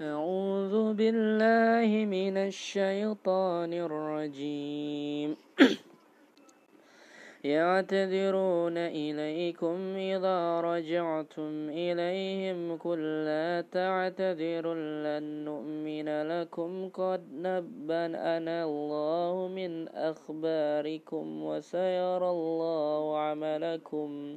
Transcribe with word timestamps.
أعوذ 0.00 0.94
بالله 0.94 2.04
من 2.04 2.36
الشيطان 2.36 3.72
الرجيم. 3.72 5.36
يعتذرون 7.44 8.76
إليكم 8.78 9.76
إذا 9.96 10.60
رجعتم 10.60 11.70
إليهم 11.70 12.76
قل 12.76 12.98
لا 13.24 13.64
تعتذروا 13.72 14.74
لن 14.74 15.44
نؤمن 15.44 16.08
لكم. 16.22 16.88
قد 16.88 17.22
نبأنا 17.32 18.64
الله 18.64 19.48
من 19.48 19.88
أخباركم 19.88 21.42
وسيرى 21.44 22.30
الله 22.30 23.18
عملكم. 23.18 24.36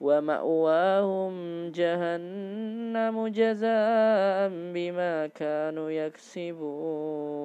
ومأواهم 0.00 1.34
جهنم 1.70 3.28
جزاء 3.28 4.48
بما 4.74 5.26
كانوا 5.26 5.90
يكسبون. 5.90 7.36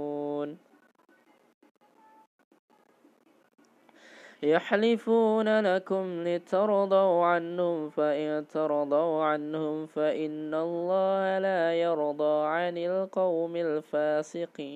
يحلفون 4.43 5.59
لكم 5.59 6.23
لترضوا 6.27 7.25
عنهم 7.25 7.89
فإن 7.89 8.47
ترضوا 8.47 9.23
عنهم 9.23 9.85
فإن 9.85 10.53
الله 10.53 11.39
لا 11.39 11.73
يرضى 11.73 12.47
عن 12.47 12.77
القوم 12.77 13.55
الفاسقين. 13.55 14.71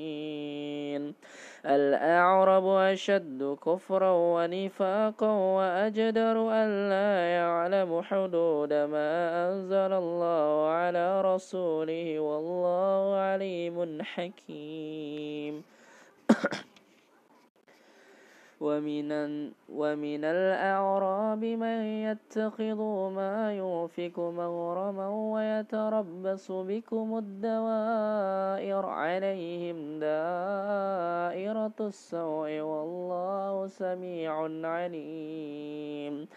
الأعرب 1.66 2.68
أشد 2.68 3.58
كفرا 3.66 4.12
ونفاقا 4.12 5.30
وأجدر 5.30 6.52
أن 6.52 6.90
لا 6.90 7.36
يعلم 7.36 8.02
حدود 8.02 8.74
ما 8.74 9.50
أنزل 9.50 9.94
الله 9.94 10.68
على 10.70 11.22
رسوله 11.22 12.20
والله 12.20 13.16
عليم 13.18 14.02
حكيم. 14.02 15.64
ومن, 18.86 19.52
ومن 19.70 20.24
الأعراب 20.24 21.46
من 21.46 21.80
يتخذ 22.06 22.80
ما 23.10 23.54
يوفك 23.58 24.20
مغرما 24.20 25.08
ويتربص 25.10 26.52
بكم 26.52 27.18
الدوائر 27.18 28.86
عليهم 28.86 30.00
دائرة 30.00 31.78
السوء 31.82 32.52
والله 32.60 33.68
سميع 33.68 34.34
عليم. 34.68 36.28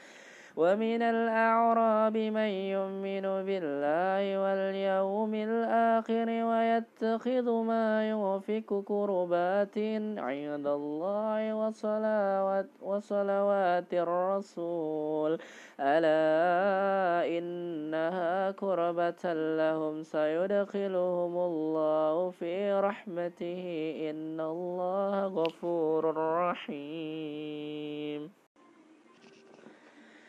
ومن 0.58 1.02
الأعراب 1.02 2.16
من 2.16 2.50
يؤمن 2.74 3.22
بالله 3.46 4.24
واليوم 4.42 5.34
الآخر 5.34 6.28
ويتخذ 6.28 7.46
ما 7.62 8.10
يوفك 8.10 8.84
كربات 8.84 9.78
عند 10.18 10.66
الله 10.66 11.54
وصلوات, 11.54 12.66
وصلوات 12.82 13.94
الرسول. 13.94 15.38
ألا 15.80 17.38
إنها 17.38 18.50
كربة 18.50 19.24
لهم 19.62 20.02
سيدخلهم 20.02 21.34
الله 21.38 22.30
في 22.30 22.72
رحمته. 22.72 23.62
إن 24.10 24.40
الله 24.40 25.26
غفور 25.26 26.02
رحيم. 26.50 28.47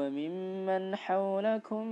وممن 0.00 0.96
حولكم 0.96 1.86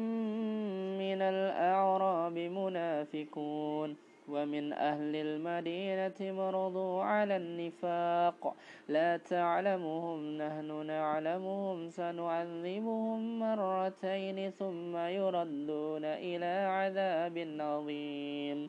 من 1.03 1.21
الأعراب 1.23 2.39
منافقون 2.39 3.97
ومن 4.29 4.73
أهل 4.73 5.17
المدينة 5.17 6.19
مرضوا 6.21 7.03
على 7.03 7.37
النفاق. 7.37 8.55
لا 8.89 9.17
تعلمهم 9.17 10.39
نحن 10.39 10.87
نعلمهم 10.87 11.91
سنعذبهم 11.91 13.39
مرتين 13.39 14.51
ثم 14.51 14.97
يردون 14.97 16.05
إلى 16.05 16.55
عذاب 16.77 17.37
عظيم. 17.61 18.69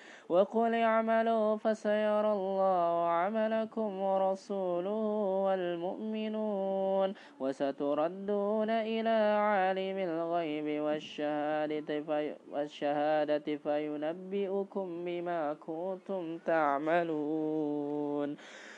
وقل 0.31 0.73
اعملوا 0.73 1.57
فسيرى 1.57 2.31
الله 2.31 3.07
عملكم 3.07 3.99
ورسوله 3.99 5.01
والمؤمنون 5.45 7.13
وستردون 7.39 8.69
إلى 8.69 9.17
عالم 9.47 9.97
الغيب 10.09 10.81
والشهادة, 10.81 12.01
في 12.01 12.35
والشهادة 12.51 13.57
فينبئكم 13.63 15.05
بما 15.05 15.53
كنتم 15.53 16.37
تعملون. 16.37 18.37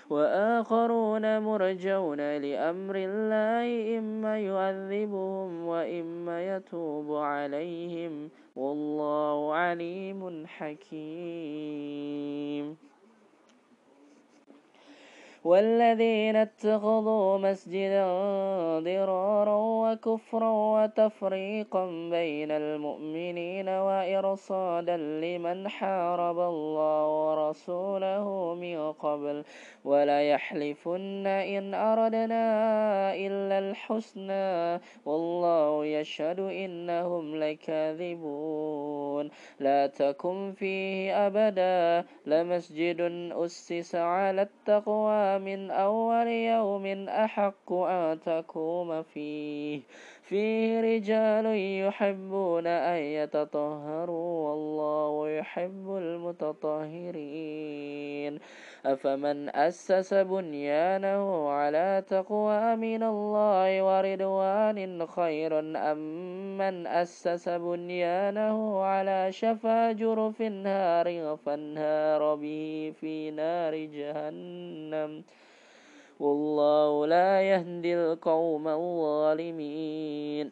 وآخرون 0.10 1.40
مرجون 1.40 2.38
لأمر 2.38 2.96
الله 2.96 4.00
إما 4.00 4.40
يعذبهم 4.40 5.68
وإما 5.68 6.56
يتوب 6.56 7.16
عليهم. 7.16 8.30
والله 8.56 9.54
عليم 9.54 10.48
حكيم. 10.48 11.34
والذين 15.44 16.36
اتخذوا 16.36 17.38
مسجدا 17.38 18.06
ضرارا 18.80 19.56
وكفرا 19.56 20.52
وتفريقا 20.52 21.86
بين 21.86 22.52
المؤمنين 22.52 23.70
وإرصادا 23.70 24.98
لمن 24.98 25.68
حارب 25.68 26.40
الله 26.40 27.08
ورسوله 27.08 28.54
من 28.54 28.92
قبل. 28.92 29.44
ولا 29.86 30.30
يحلفن 30.30 31.28
إن 31.28 31.74
أردنا 31.74 32.46
إلا 33.16 33.60
الحسنى. 33.60 34.82
والله 35.06 35.86
يشهد 35.86 36.40
إنهم 36.40 37.36
لكاذبون. 37.36 39.30
لا 39.60 39.88
تكن 39.88 40.52
فيه 40.52 41.28
أبدا 41.28 42.08
لمسجد 42.26 43.02
أسس 43.32 43.96
على 43.96 44.42
التقوى. 44.42 45.33
من 45.38 45.72
أول 45.72 46.28
يوم 46.28 46.86
أحق 47.10 47.74
أن 47.74 48.20
تقوم 48.26 49.04
فيه. 49.04 49.82
فيه 50.24 50.82
رجال 50.82 51.46
يحبون 51.86 52.68
أن 52.68 52.98
يتطهروا 52.98 54.50
والله 54.50 55.30
يحب 55.30 55.96
المتطهرين. 55.98 58.40
أفمن 58.86 59.56
أسس 59.56 60.14
بنيانه 60.14 61.50
على 61.50 62.04
تقوى 62.08 62.76
من 62.76 63.04
الله 63.04 63.84
ورضوان 63.84 65.08
خير 65.08 65.60
أم 65.60 65.98
من 66.58 66.88
أسس 66.88 67.50
بنيانه 67.50 68.84
على 68.84 69.32
شفا 69.32 69.92
جرف 69.92 70.42
هار 70.42 71.38
فانهار 71.46 72.36
به 72.36 72.94
في 73.00 73.32
نار 73.32 73.76
جهنم 73.76 75.24
والله 76.20 77.08
لا 77.08 77.42
يهدي 77.42 77.96
القوم 77.96 78.68
الظالمين 78.68 80.52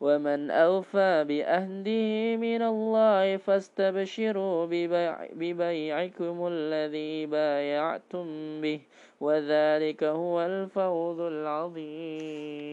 ومن 0.00 0.50
أوفى 0.50 1.24
بأهده 1.28 2.36
من 2.36 2.62
الله 2.62 3.36
فاستبشروا 3.36 4.66
ببيع 4.66 5.26
ببيعكم 5.32 6.46
الذي 6.46 7.26
بايعتم 7.26 8.26
به 8.60 8.80
وذلك 9.20 10.04
هو 10.04 10.40
الفوز 10.42 11.20
العظيم. 11.20 12.66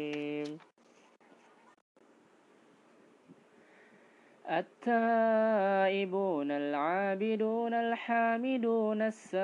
التائبون 4.50 4.92
العابدون 6.52 7.74
الحامدون 7.74 9.02
السائحون 9.02 9.44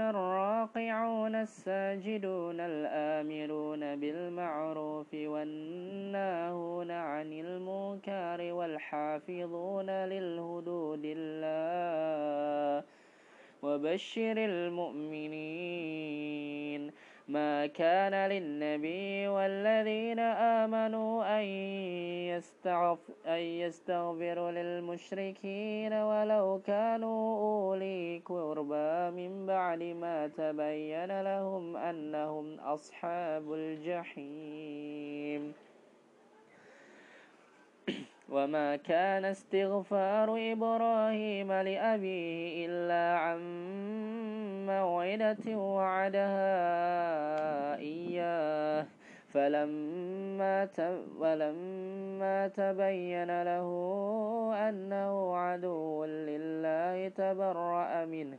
الراقعون 0.00 1.34
الساجدون 1.34 2.60
الآمرون 2.60 3.96
بالمعروف 4.00 5.14
والناهون 5.14 6.90
عن 6.90 7.32
المنكر 7.32 8.52
والحافظون 8.52 9.90
للهدود 9.90 11.02
الله 11.04 12.84
وبشر 13.62 14.34
المؤمنين 14.38 16.00
ما 17.30 17.66
كان 17.66 18.14
للنبي 18.14 19.28
والذين 19.28 20.18
آمنوا 20.18 21.38
أن, 21.38 21.44
يستغف 22.34 22.98
أن 23.26 23.38
يستغفروا 23.38 24.50
للمشركين 24.50 25.92
ولو 25.92 26.60
كانوا 26.66 27.38
أولي 27.38 28.22
قربى 28.26 29.10
من 29.10 29.46
بعد 29.46 29.82
ما 29.82 30.26
تبين 30.26 31.20
لهم 31.20 31.76
أنهم 31.76 32.60
أصحاب 32.60 33.52
الجحيم. 33.52 35.52
وما 38.34 38.76
كان 38.76 39.24
استغفار 39.24 40.52
إبراهيم 40.52 41.52
لأبيه 41.52 42.66
إلا 42.66 43.18
عن 43.18 43.40
موعدة 44.70 45.44
وعدها 45.56 46.54
إياه. 47.78 48.86
فلما 49.34 50.68
ولما 51.18 52.48
تبين 52.48 53.42
له 53.42 53.68
أنه 54.68 55.36
عدو 55.36 56.04
لله 56.04 57.08
تبرأ 57.08 58.04
منه. 58.04 58.38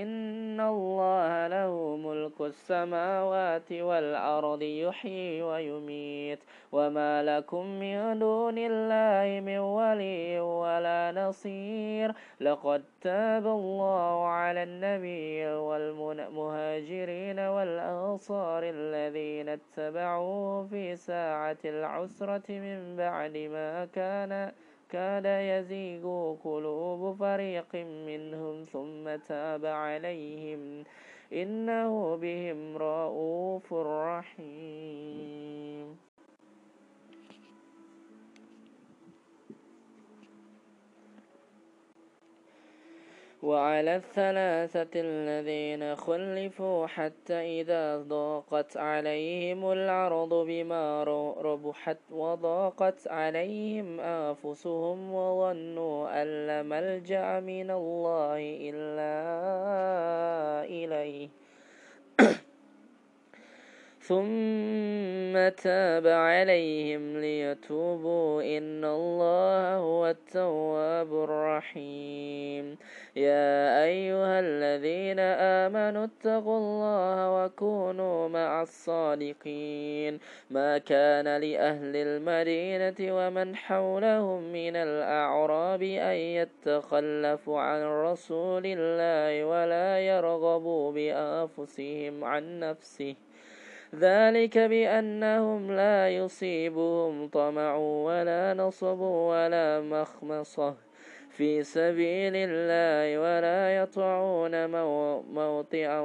إن 0.00 0.60
الله 0.60 1.46
له 1.48 1.96
ملك 1.96 2.40
السماوات 2.40 3.72
والأرض 3.72 4.62
يحيي 4.62 5.42
ويميت. 5.42 6.38
وما 6.72 7.22
لكم 7.22 7.66
من 7.66 8.18
دون 8.18 8.58
الله 8.58 9.40
من 9.40 9.58
ولي 9.58 10.40
ولا 10.40 11.12
نصير. 11.16 12.14
لقد 12.40 12.82
تاب 13.00 13.46
الله 13.46 14.26
على 14.26 14.62
النبي 14.62 15.46
والمهاجرين 15.46 17.38
والأنصار 17.38 18.62
الذين 18.64 19.48
اتبعوه 19.48 20.66
في 20.66 20.96
ساعة 20.96 21.62
العسرة 21.64 22.48
من 22.48 22.96
بعد 22.96 23.36
ما 23.36 23.84
كان 23.84 24.52
كاد 24.92 25.24
يزيغ 25.26 26.34
قلوب 26.44 27.16
فريق 27.16 27.74
منهم 28.06 28.64
ثم 28.72 29.16
تاب 29.28 29.66
عليهم. 29.66 30.84
إنه 31.32 32.16
بهم 32.16 32.76
رؤوف 32.76 33.72
رحيم. 33.72 35.32
وعلى 43.42 43.96
الثلاثة 43.96 44.90
الذين 44.94 45.96
خلفوا 45.96 46.86
حتى 46.86 47.60
إذا 47.60 47.98
ضاقت 47.98 48.76
عليهم 48.76 49.72
الأرض 49.72 50.34
بما 50.34 51.04
ربحت 51.42 51.98
وضاقت 52.10 53.08
عليهم 53.08 54.00
أنفسهم 54.00 55.14
وظنوا 55.14 56.22
أن 56.22 56.46
لا 56.46 56.62
ملجأ 56.62 57.40
من 57.40 57.70
الله 57.70 58.38
إلا 58.70 59.14
إليه. 60.64 61.28
ثم 64.02 65.48
تاب 65.48 66.06
عليهم 66.06 67.16
ليتوبوا 67.16 68.42
إن 68.42 68.84
الله 68.84 69.76
هو 69.76 70.06
التواب 70.06 71.24
الرحيم 71.24 72.76
يا 73.16 73.84
أيها 73.84 74.40
الذين 74.40 75.18
آمنوا 75.62 76.04
اتقوا 76.04 76.58
الله 76.58 77.44
وكونوا 77.44 78.28
مع 78.28 78.62
الصادقين 78.62 80.18
ما 80.50 80.78
كان 80.78 81.24
لأهل 81.24 81.96
المدينة 81.96 82.98
ومن 83.16 83.56
حولهم 83.56 84.52
من 84.52 84.76
الأعراب 84.76 85.82
أن 85.82 86.16
يتخلفوا 86.16 87.60
عن 87.60 87.82
رسول 87.82 88.62
الله 88.66 89.44
ولا 89.44 90.00
يرغبوا 90.00 90.92
بأنفسهم 90.92 92.24
عن 92.24 92.60
نفسه 92.60 93.14
ذلك 93.94 94.58
بأنهم 94.58 95.72
لا 95.72 96.08
يصيبهم 96.08 97.28
طمع 97.28 97.76
ولا 97.76 98.54
نصب 98.54 99.00
ولا 99.00 99.80
مخمصة 99.80 100.76
في 101.30 101.62
سبيل 101.62 102.32
الله 102.36 103.18
ولا 103.20 103.76
يطعون 103.76 104.66
موطئا 105.34 106.00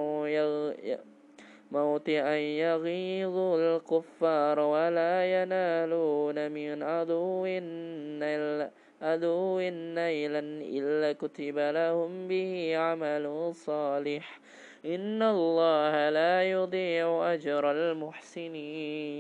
موت 1.72 2.10
أن 2.10 2.40
يغيظوا 2.40 3.58
الكفار 3.58 4.60
ولا 4.60 5.42
ينالون 5.42 6.52
من 6.52 6.84
عدو 6.84 7.46
عدو 9.02 9.60
نيلا 9.70 10.40
إلا 10.80 11.14
كتب 11.14 11.58
لهم 11.58 12.28
به 12.28 12.78
عمل 12.78 13.52
صالح 13.56 14.40
إن 14.86 15.22
الله 15.24 16.10
لا 16.10 16.52
يضيع 16.52 17.34
أجر 17.34 17.72
المحسنين 17.72 19.18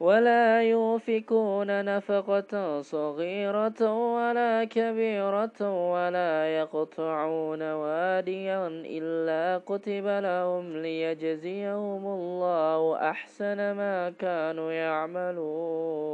ولا 0.00 0.62
يوفكون 0.62 1.84
نفقة 1.84 2.82
صغيرة 2.82 3.92
ولا 4.14 4.64
كبيرة 4.64 5.90
ولا 5.92 6.56
يقطعون 6.58 7.62
واديا 7.62 8.66
إلا 8.68 9.60
كتب 9.66 10.06
لهم 10.06 10.76
ليجزيهم 10.76 12.06
الله 12.06 13.10
أحسن 13.10 13.56
ما 13.72 14.10
كانوا 14.18 14.72
يعملون 14.72 16.08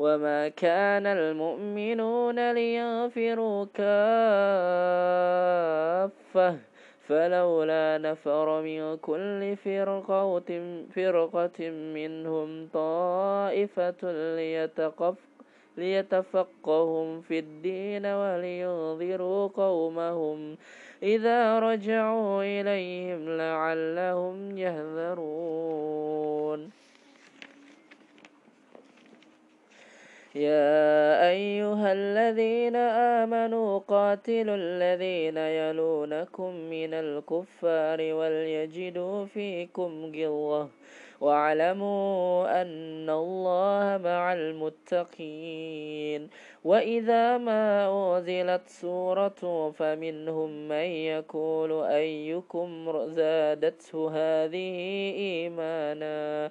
وما 0.00 0.48
كان 0.48 1.06
المؤمنون 1.06 2.52
ليغفروا 2.52 3.64
كافة 3.74 3.90
فلولا 7.08 7.98
نفر 7.98 8.62
من 8.62 8.96
كل 8.96 9.56
فرقة, 9.56 10.50
فرقة 10.94 11.70
منهم 11.70 12.68
طائفة 12.72 14.12
ليتفقهم 15.76 17.20
في 17.20 17.38
الدين 17.38 18.06
ولينذروا 18.06 19.48
قومهم 19.48 20.56
إذا 21.02 21.58
رجعوا 21.58 22.42
إليهم 22.42 23.28
لعلهم 23.28 24.58
يهذرون 24.58 26.00
يا 30.34 31.30
أيها 31.30 31.92
الذين 31.92 32.76
آمنوا 32.76 33.78
قاتلوا 33.78 34.56
الذين 34.56 35.36
يلونكم 35.36 36.54
من 36.54 36.94
الكفار 36.94 37.98
وليجدوا 38.14 39.24
فيكم 39.24 40.12
غلظة 40.14 40.68
واعلموا 41.20 42.62
أن 42.62 43.10
الله 43.10 44.00
مع 44.04 44.32
المتقين. 44.32 46.30
وإذا 46.64 47.38
ما 47.38 47.88
أنزلت 47.88 48.68
سورة 48.68 49.70
فمنهم 49.70 50.68
من 50.68 50.88
يقول 51.14 51.84
أيكم 51.84 52.92
زادته 53.06 54.08
هذه 54.08 54.70
إيمانا؟ 55.16 56.50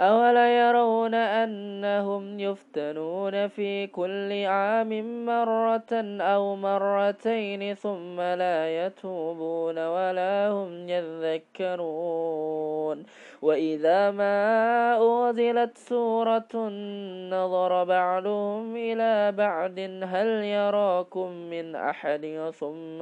أولا 0.00 0.68
يرون 0.68 1.14
أنهم 1.14 2.40
يفتنون 2.40 3.48
في 3.48 3.86
كل 3.86 4.44
عام 4.46 5.24
مرة 5.26 5.92
أو 6.20 6.56
مرتين 6.56 7.74
ثم 7.74 8.20
لا 8.20 8.86
يتوبون 8.86 9.78
ولا 9.78 10.48
هم 10.48 10.88
يذكرون. 10.88 12.50
وإذا 13.42 14.10
ما 14.10 14.36
أنزلت 14.96 15.78
سورة 15.78 16.68
نظر 17.30 17.84
بعضهم 17.84 18.76
إلى 18.76 19.32
بعد 19.32 19.78
هل 20.04 20.26
يراكم 20.26 21.28
من 21.28 21.76
أحد؟ 21.76 22.50
ثم 22.54 22.98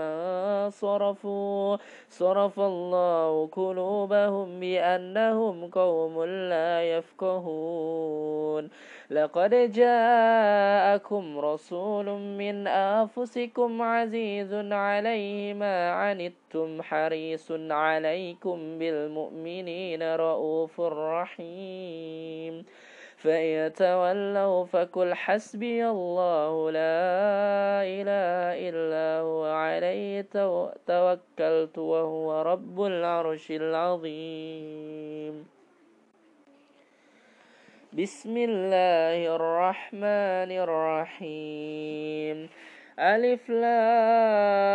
صرفوا 0.71 1.77
صرف 2.09 2.61
الله 2.61 3.49
قلوبهم 3.53 4.61
بأنهم 4.61 5.71
قوم 5.71 6.25
لا 6.25 6.88
يفقهون. 6.97 8.69
لقد 9.11 9.73
جاءكم 9.73 11.39
رسول 11.39 12.07
من 12.11 12.67
أنفسكم 12.67 13.83
عزيز 13.83 14.55
عليه 14.55 15.55
ما 15.55 15.91
عنتم 15.91 16.83
حريص 16.83 17.53
عليكم 17.71 18.79
بالمؤمنين 18.79 20.03
رؤوف 20.03 20.81
رحيم. 20.81 22.65
فإن 23.19 23.73
تولوا 23.73 24.65
فكل 24.65 25.15
حسبي 25.15 25.87
الله 25.87 26.71
لا 26.71 27.83
إله 27.83 28.69
إلا 28.69 29.21
هو 29.21 29.45
عليه 29.45 30.21
توكلت 30.87 31.79
وهو 31.79 32.43
رب 32.43 32.83
العرش 32.83 33.51
العظيم. 33.51 35.58
بسم 37.99 38.37
الله 38.37 39.37
الرحمن 39.37 40.51
الرحيم. 40.65 42.49
ألف 42.99 43.51
لام 43.51 44.71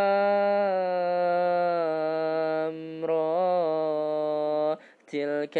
را. 3.05 4.77
تلك 5.07 5.57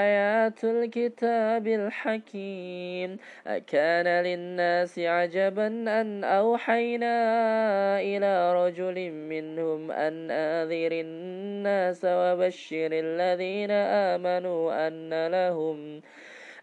آيات 0.00 0.64
الكتاب 0.64 1.66
الحكيم. 1.66 3.16
أكان 3.46 4.24
للناس 4.24 4.98
عجبا 4.98 5.66
أن 6.00 6.24
أوحينا 6.24 7.16
إلى 8.00 8.66
رجل 8.66 9.10
منهم 9.10 9.90
أن 9.90 10.30
آذر 10.30 10.92
الناس 10.92 12.04
وبشر 12.04 12.88
الذين 12.92 13.70
آمنوا 13.70 14.88
أن 14.88 15.26
لهم 15.26 16.02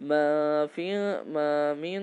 ما 0.00 0.66
في 0.66 1.20
ما 1.26 1.74
من 1.74 2.00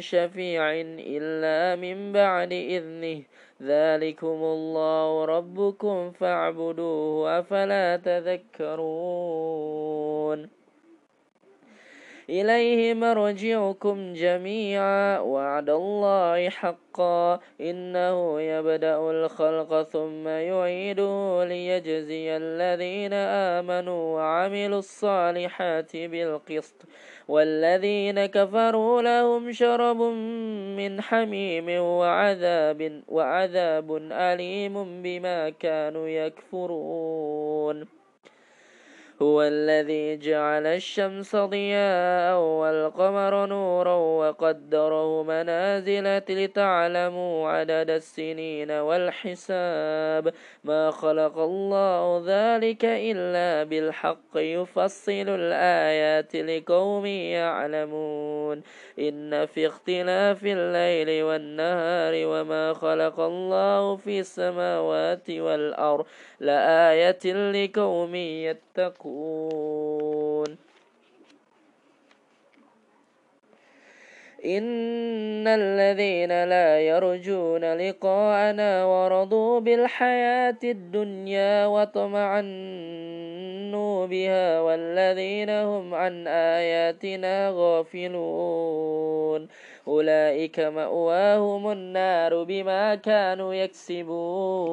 شفيع 0.00 0.72
إلا 0.98 1.76
من 1.76 2.12
بعد 2.12 2.52
إذنه. 2.52 3.22
ذلكم 3.62 4.26
الله 4.26 5.24
ربكم 5.24 6.10
فاعبدوه 6.10 7.38
أفلا 7.38 7.96
تذكرون. 7.96 9.02
إليه 12.30 12.94
مرجعكم 12.94 14.12
جميعا. 14.12 15.18
وعد 15.18 15.70
الله 15.70 16.48
حقا. 16.48 17.40
إنه 17.60 18.40
يبدأ 18.40 19.10
الخلق 19.10 19.82
ثم 19.82 20.28
يعيده 20.28 21.44
ليجزي 21.44 22.36
الذين 22.36 23.12
آمنوا 23.12 24.16
وعملوا 24.16 24.78
الصالحات 24.78 25.96
بالقسط. 25.96 26.86
والذين 27.28 28.26
كفروا 28.26 29.02
لهم 29.02 29.52
شرب 29.52 30.02
من 30.76 31.00
حميم 31.00 31.82
وعذاب 31.82 33.02
وعذاب 33.08 33.96
أليم 34.12 35.02
بما 35.02 35.50
كانوا 35.50 36.08
يكفرون. 36.08 38.01
هو 39.22 39.42
الذي 39.42 40.16
جعل 40.16 40.66
الشمس 40.66 41.36
ضياء 41.36 42.38
والقمر 42.38 43.46
نورا 43.46 43.94
وقدره 43.94 45.22
منازل 45.22 46.18
لتعلموا 46.18 47.48
عدد 47.48 47.90
السنين 47.90 48.70
والحساب. 48.70 50.34
ما 50.64 50.90
خلق 50.90 51.38
الله 51.38 52.22
ذلك 52.26 52.84
إلا 52.84 53.64
بالحق 53.64 54.36
يفصل 54.36 55.26
الآيات 55.28 56.36
لقوم 56.36 57.06
يعلمون. 57.06 58.62
إن 58.98 59.46
في 59.46 59.66
اختلاف 59.66 60.40
الليل 60.44 61.22
والنهار 61.22 62.14
وما 62.26 62.72
خلق 62.72 63.20
الله 63.20 63.96
في 63.96 64.20
السماوات 64.20 65.30
والأرض 65.30 66.06
لآية 66.42 67.24
لقوم 67.52 68.14
يتقون. 68.74 69.92
إن 74.44 75.46
الذين 75.46 76.44
لا 76.44 76.80
يرجون 76.80 77.74
لقاءنا 77.74 78.84
ورضوا 78.84 79.60
بالحياة 79.60 80.58
الدنيا 80.64 81.66
وطمعنوا 81.66 82.46
بها 84.06 84.60
والذين 84.60 85.50
هم 85.50 85.94
عن 85.94 86.26
آياتنا 86.26 87.50
غافلون. 87.54 89.48
أولئك 89.88 90.60
مأواهم 90.60 91.72
النار 91.72 92.42
بما 92.42 92.94
كانوا 92.94 93.54
يكسبون. 93.54 94.72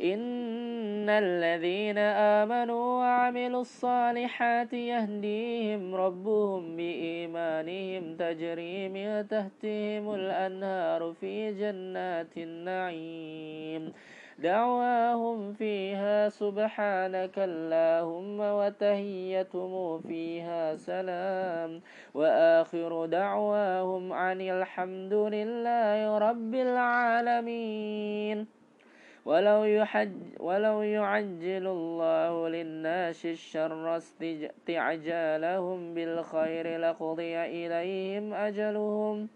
إن 0.00 1.08
الذين 1.08 1.98
آمنوا 1.98 3.00
وعملوا 3.00 3.60
الصالحات 3.60 4.72
يهديهم 4.72 5.94
ربهم 5.94 6.76
بإيمانهم 6.76 8.16
تجري 8.16 8.88
من 8.88 9.28
تحتهم 9.28 10.14
الأنهار 10.14 11.14
في 11.20 11.52
جنات 11.52 12.36
النعيم 12.36 13.92
دعواهم 14.38 15.52
فيها 15.52 16.28
سبحانك 16.28 17.38
اللهم 17.38 18.40
وتهيتهم 18.40 20.00
فيها 20.00 20.76
سلام 20.76 21.80
وآخر 22.14 23.06
دعواهم 23.06 24.12
عن 24.12 24.40
الحمد 24.40 25.12
لله 25.12 26.18
رب 26.18 26.54
العالمين 26.54 28.55
ولو, 29.26 29.64
يحج 29.64 30.38
ولو 30.40 30.82
يعجل 30.82 31.66
الله 31.66 32.48
للناس 32.48 33.26
الشر 33.26 33.96
استعجالهم 33.96 35.94
بالخير 35.94 36.78
لقضي 36.78 37.36
إليهم 37.38 38.34
أجلهم. 38.34 39.28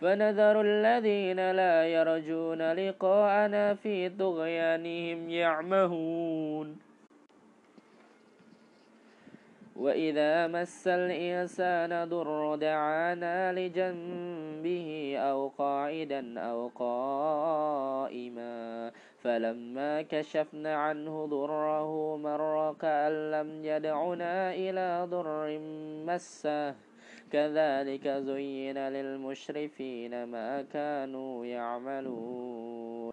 فنذر 0.00 0.60
الذين 0.60 1.50
لا 1.50 1.86
يرجون 1.86 2.72
لقاءنا 2.72 3.74
في 3.74 4.08
طغيانهم 4.08 5.30
يعمهون. 5.30 6.76
وإذا 9.76 10.46
مس 10.46 10.88
الإنسان 10.88 12.08
ضر 12.08 12.56
دعانا 12.56 13.52
لجنبه 14.56 15.18
أو 15.18 15.48
قاعدا 15.48 16.40
أو 16.40 16.68
قائما 16.68 18.52
فلما 19.18 20.02
كشفنا 20.02 20.74
عنه 20.76 21.26
ضره 21.26 22.16
مر 22.16 22.76
كأن 22.80 23.30
لم 23.30 23.64
يدعنا 23.64 24.54
إلى 24.54 25.06
ضر 25.10 25.58
مسه 26.06 26.74
كذلك 27.32 28.08
زين 28.08 28.78
للمشرفين 28.78 30.24
ما 30.24 30.62
كانوا 30.62 31.46
يعملون 31.46 33.12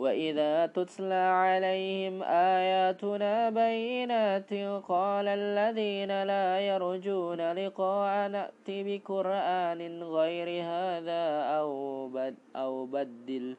وإذا 0.00 0.66
تتلى 0.66 1.24
عليهم 1.44 2.22
آياتنا 2.22 3.50
بينات 3.50 4.52
قال 4.88 5.28
الذين 5.28 6.22
لا 6.22 6.60
يرجون 6.60 7.52
لقاء 7.52 8.28
نأت 8.28 8.68
بقرآن 8.68 10.02
غير 10.02 10.48
هذا 10.64 11.24
أو, 11.58 12.08
بد 12.08 12.34
أو 12.56 12.86
بدل 12.86 13.56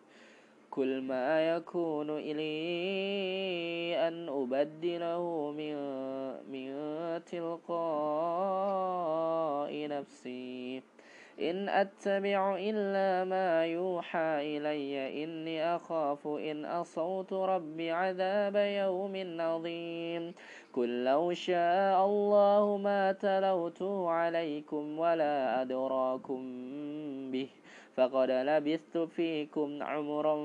كل 0.72 1.02
ما 1.02 1.56
يكون 1.56 2.10
إلي 2.10 2.48
أن 4.08 4.30
أبدله 4.30 5.52
من, 5.58 5.76
من 6.52 6.70
تلقاء 7.26 7.82
نفسي 9.88 10.82
إن 11.42 11.70
أتبع 11.70 12.56
إلا 12.60 13.24
ما 13.24 13.66
يوحى 13.66 14.58
إلي 14.58 15.24
إني 15.24 15.76
أخاف 15.76 16.28
إن 16.28 16.66
أصوت 16.66 17.34
ربي 17.34 17.92
عذاب 17.92 18.56
يوم 18.56 19.42
عظيم. 19.42 20.34
قل 20.74 21.04
لو 21.04 21.34
شاء 21.34 22.06
الله 22.06 22.78
ما 22.78 23.12
تلوته 23.12 24.10
عليكم 24.10 25.00
ولا 25.00 25.62
أدراكم 25.62 26.42
به. 27.32 27.61
فقد 27.98 28.32
لبثت 28.32 28.98
فيكم 28.98 29.84
عمرا 29.84 30.36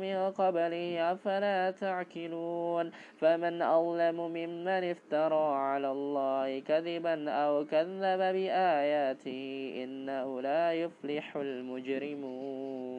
من 0.00 0.30
قبله 0.38 1.12
أفلا 1.12 1.70
تعقلون 1.70 2.90
فمن 3.20 3.62
أظلم 3.62 4.16
ممن 4.16 4.68
افترى 4.94 5.54
على 5.54 5.90
الله 5.90 6.58
كذبا 6.58 7.30
أو 7.30 7.64
كذب 7.64 8.18
بآياته 8.18 9.72
إنه 9.84 10.40
لا 10.40 10.72
يفلح 10.72 11.36
المجرمون 11.36 12.92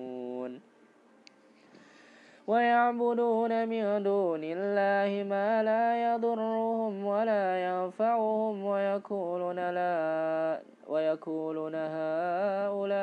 ويعبدون 2.48 3.70
من 3.70 4.04
دون 4.04 4.42
الله 4.44 5.24
ما 5.30 5.63
لا 5.63 6.13
يضرهم 6.13 7.06
ولا 7.06 7.46
ينفعهم 7.70 8.66
ويقولون 8.66 9.56
لا 9.56 10.72
ويقولون 10.93 11.75
هؤلاء 11.75 12.93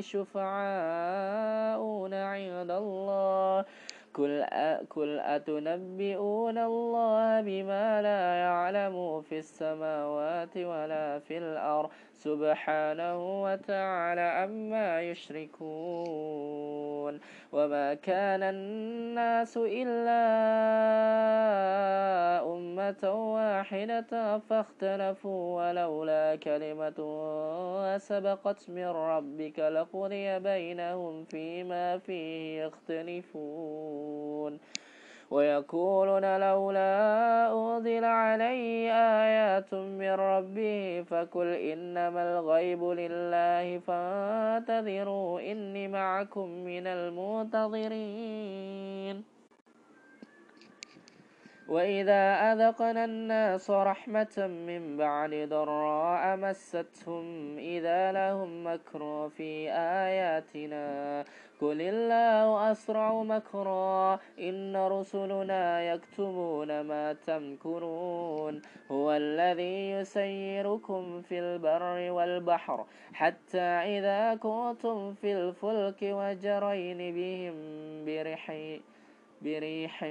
شفعاؤنا 0.00 1.40
عند 2.28 2.70
الله. 2.70 3.64
كل 4.20 4.44
كل 4.88 5.18
أتنبئون 5.18 6.58
الله 6.58 7.40
بما 7.40 8.02
لا 8.02 8.34
يعلم 8.34 9.22
في 9.22 9.38
السماوات 9.38 10.56
ولا 10.56 11.18
في 11.18 11.38
الأرض 11.38 11.90
سبحانه 12.14 13.42
وتعالى 13.42 14.20
عما 14.20 15.02
يشركون 15.02 16.50
وما 17.52 17.94
كان 17.94 18.42
الناس 18.42 19.56
إلا 19.56 20.22
أمة 22.54 23.32
واحدة 23.34 24.38
فاختلفوا 24.38 25.42
ولولا 25.56 26.36
كلمة 26.36 26.98
سبقت 27.98 28.70
من 28.70 28.86
ربك 28.86 29.58
لقضي 29.58 30.38
بينهم 30.38 31.24
فيما 31.24 31.98
فيه 31.98 32.62
يختلفون 32.64 34.09
ويقولون 35.30 36.40
لولا 36.40 37.52
أنزل 37.52 38.04
عليه 38.04 38.92
آيات 38.92 39.74
من 39.74 40.10
ربه 40.10 41.04
فقل 41.10 41.46
إنما 41.46 42.38
الغيب 42.38 42.84
لله 42.84 43.78
فانتظروا 43.78 45.40
إني 45.40 45.88
معكم 45.88 46.48
من 46.48 46.86
المنتظرين. 46.86 48.10
وإذا 51.70 52.52
أذقنا 52.52 53.04
الناس 53.04 53.70
رحمة 53.70 54.36
من 54.66 54.96
بعد 54.96 55.30
ضراء 55.48 56.36
مستهم 56.36 57.58
إذا 57.58 58.12
لهم 58.12 58.66
مكر 58.66 59.28
في 59.28 59.70
آياتنا 59.72 61.24
قل 61.60 61.80
الله 61.80 62.72
أسرع 62.72 63.22
مكرا 63.22 64.18
إن 64.38 64.76
رسلنا 64.76 65.82
يكتبون 65.82 66.80
ما 66.80 67.12
تمكرون 67.12 68.62
هو 68.90 69.12
الذي 69.12 69.90
يسيركم 69.90 71.22
في 71.22 71.38
البر 71.38 72.10
والبحر 72.10 72.86
حتى 73.12 73.70
إذا 73.94 74.34
كنتم 74.34 75.14
في 75.14 75.32
الفلك 75.32 76.02
وجرين 76.02 77.14
بهم 77.14 77.54
برحي 78.04 78.80
بريح 79.42 80.04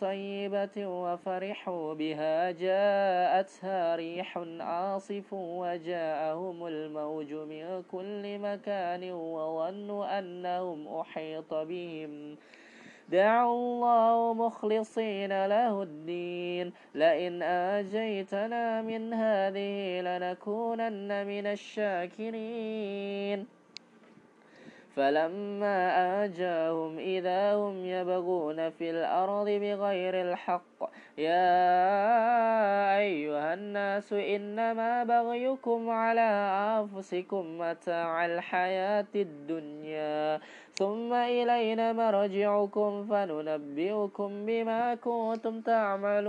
طيبة 0.00 0.86
وفرحوا 0.86 1.94
بها. 1.94 2.50
جاءتها 2.50 3.96
ريح 3.96 4.38
عاصف 4.60 5.32
وجاءهم 5.32 6.66
الموج 6.66 7.32
من 7.32 7.82
كل 7.92 8.38
مكان 8.38 9.12
وظنوا 9.12 10.18
أنهم 10.18 10.88
أحيط 10.88 11.54
بهم. 11.54 12.36
دعوا 13.08 13.54
الله 13.54 14.34
مخلصين 14.34 15.46
له 15.46 15.82
الدين. 15.82 16.72
لئن 16.94 17.42
آجيتنا 17.42 18.82
من 18.82 19.14
هذه 19.14 20.00
لنكونن 20.00 21.26
من 21.26 21.46
الشاكرين. 21.46 23.46
فلما 24.96 25.78
آجاهم 26.24 26.98
إذا 26.98 27.54
هم 27.54 27.84
يبغون 27.84 28.70
في 28.70 28.90
الأرض 28.90 29.48
بغير 29.48 30.22
الحق 30.22 30.90
يا 31.18 31.48
أيها 32.98 33.54
الناس 33.54 34.12
إنما 34.12 35.04
بغيكم 35.04 35.90
على 35.90 36.30
أنفسكم 36.80 37.58
متاع 37.58 38.26
الحياة 38.26 39.06
الدنيا. 39.14 40.40
ثم 40.78 41.12
إلينا 41.12 41.92
مرجعكم 41.92 43.06
فننبئكم 43.06 44.46
بما 44.46 44.94
كنتم 44.94 45.60
تعملون. 45.60 46.26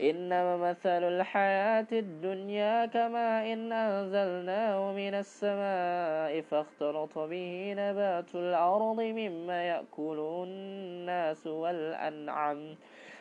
إنما 0.00 0.56
مثل 0.56 1.02
الحياة 1.04 1.86
الدنيا 1.92 2.86
كما 2.86 3.52
إن 3.52 3.72
أنزلناه 3.72 4.92
من 4.92 5.14
السماء 5.14 6.40
فاختلط 6.40 7.18
به 7.18 7.74
نبات 7.78 8.34
الأرض 8.34 9.00
مما 9.00 9.62
يأكل 9.62 10.18
الناس 10.46 11.46
والأنعام. 11.46 12.76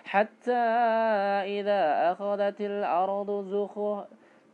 حتى 0.05 0.65
إذا 1.57 2.11
أخذت 2.11 2.61
الأرض 2.61 3.45
زخرها 3.49 4.07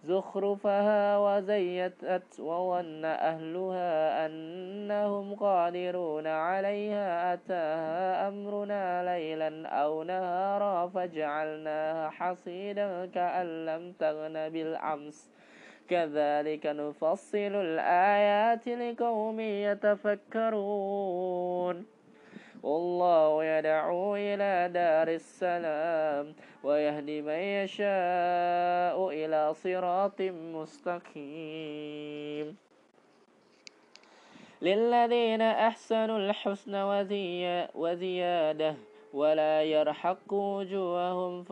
زخرفها 0.03 1.17
وزيتت 1.17 2.39
وظن 2.39 3.05
أهلها 3.05 4.25
أنهم 4.25 5.35
قادرون 5.35 6.27
عليها. 6.27 7.33
أتاها 7.33 8.27
أمرنا 8.27 9.03
ليلا 9.03 9.67
أو 9.67 10.03
نهارا 10.03 10.87
فجعلناها 10.87 12.09
حصيدا 12.09 13.05
كأن 13.05 13.65
لم 13.65 13.91
تغن 13.91 14.49
بالأمس. 14.49 15.29
كذلك 15.89 16.65
نفصل 16.65 17.37
الآيات 17.37 18.67
لقوم 18.67 19.39
يتفكرون. 19.39 20.65
والله 22.63 23.45
يدعو 23.45 24.15
إلى 24.15 24.69
دار 24.73 25.07
السلام 25.07 26.33
ويهدي 26.63 27.21
من 27.21 27.33
يشاء 27.33 29.09
إلى 29.09 29.53
صراط 29.53 30.21
مستقيم. 30.55 32.57
للذين 34.61 35.41
أحسنوا 35.41 36.17
الحسن 36.17 36.75
وزيادة 37.75 38.75
ولا 39.13 39.63
يرحق 39.63 40.33
وجوههم 40.33 41.43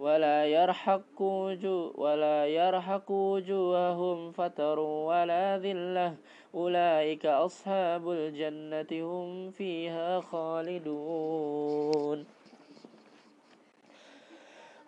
ولا 0.00 0.46
يرحق 0.46 1.20
وجو 1.20 1.92
ولا 1.94 2.46
يرحق 2.46 3.10
وجوههم 3.10 4.32
فتر 4.32 4.78
ولا 4.80 5.58
ذلة. 5.58 6.14
أولئك 6.54 7.26
أصحاب 7.26 8.10
الجنة 8.10 8.92
هم 8.92 9.50
فيها 9.50 10.20
خالدون. 10.20 12.24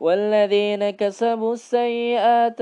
والذين 0.00 0.90
كسبوا 0.90 1.52
السيئات 1.52 2.58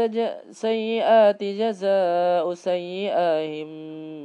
سيئات 0.50 1.44
جزاء 1.44 2.54
سيئهم 2.54 3.68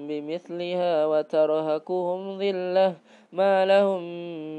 بمثلها 0.07 1.05
وترهقهم 1.05 2.41
ذلة. 2.41 2.93
ما 3.35 3.65
لهم 3.65 4.03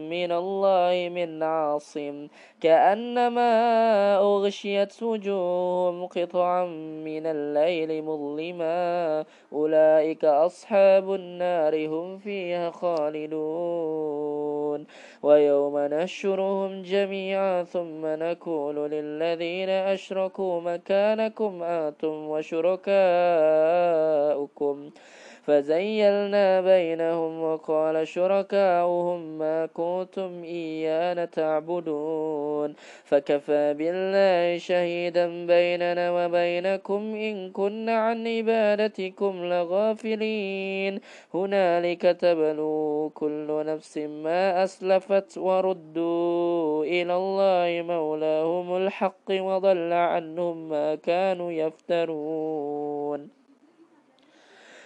من 0.09 0.33
الله 0.33 1.09
من 1.13 1.43
عاصم. 1.43 2.29
كأنما 2.61 4.17
أغشيت 4.17 5.03
وجوههم 5.03 6.07
قطعا 6.07 6.65
من 7.05 7.27
الليل 7.27 8.05
مظلما. 8.05 9.25
أولئك 9.53 10.25
أصحاب 10.25 11.15
النار 11.15 11.87
هم 11.87 12.19
فيها 12.19 12.71
خالدون. 12.71 14.87
ويوم 15.23 15.79
نشرهم 15.79 16.83
جميعا 16.83 17.63
ثم 17.63 18.07
نقول 18.07 18.91
للذين 18.91 19.69
أشركوا 19.69 20.61
مكانكم 20.61 21.63
أنتم 21.63 22.29
وشركاؤكم. 22.29 22.87
فزيلنا 25.47 26.61
بينهم 26.61 27.43
وقال 27.43 28.09
شركاؤهم 28.09 29.39
ما 29.39 29.67
كنتم 29.67 30.43
إيانا 30.45 31.25
تعبدون. 31.25 32.75
فكفى 33.05 33.75
بالله 33.79 34.59
شهيدا 34.59 35.47
بيننا 35.47 36.11
وبينكم 36.11 37.15
إن 37.15 37.51
كنا 37.51 37.97
عن 37.97 38.27
عبادتكم 38.27 39.45
لغافلين. 39.45 41.01
هنالك 41.35 42.03
تبلو 42.03 43.11
كل 43.15 43.65
نفس 43.67 43.99
ما 43.99 44.65
أسلفت 44.65 45.39
وردوا 45.39 46.85
إلى 46.85 47.17
الله 47.17 47.83
مولاهم 47.83 48.77
الحق 48.77 49.31
وضل 49.31 49.93
عنهم 49.93 50.69
ما 50.69 50.95
كانوا 50.95 51.53
يفترون. 51.53 53.36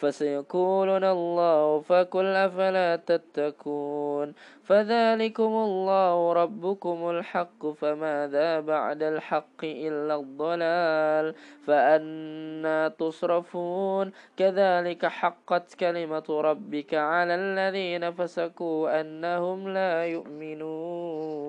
فسيقولون 0.00 1.04
الله 1.04 1.80
فقل 1.80 2.26
أفلا 2.26 2.96
تتكون 2.96 4.34
فذلكم 4.64 5.52
الله 5.66 6.32
ربكم 6.32 7.10
الحق 7.10 7.66
فماذا 7.66 8.60
بعد 8.60 9.02
الحق 9.02 9.64
إلا 9.64 10.14
الضلال؟ 10.14 11.34
فأنا 11.66 12.88
تصرفون. 12.88 14.12
كذلك 14.36 15.06
حقت 15.06 15.74
كلمة 15.74 16.24
ربك 16.30 16.94
على 16.94 17.34
الذين 17.34 18.12
فسكوا 18.12 19.00
أنهم 19.00 19.68
لا 19.68 20.06
يؤمنون. 20.06 21.48